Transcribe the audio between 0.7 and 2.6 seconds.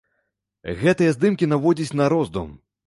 Гэтыя здымкі наводзяць на роздум.